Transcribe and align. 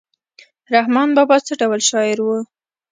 رحمان 0.75 1.09
بابا 1.17 1.37
څه 1.45 1.53
ډول 1.61 1.81
شاعر 1.89 2.17
و؟ 2.21 2.27